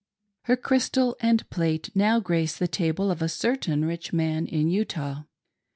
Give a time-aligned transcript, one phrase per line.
[0.45, 5.25] Her crystal and plate now grace the table of a certain rich man in Utah.